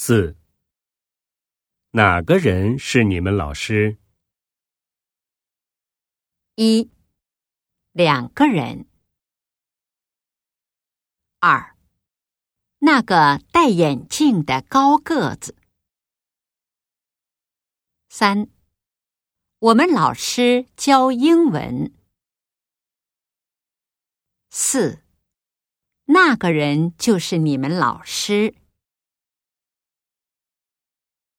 [0.00, 0.36] 四。
[1.90, 3.98] 哪个人是你们老师？
[6.54, 6.88] 一。
[7.90, 8.86] 两个人。
[11.40, 11.76] 二。
[12.78, 15.56] 那个戴眼镜的高个子。
[18.08, 18.48] 三。
[19.58, 21.92] 我们老师教英文。
[24.48, 25.02] 四。
[26.04, 28.54] 那个人就是你们老师。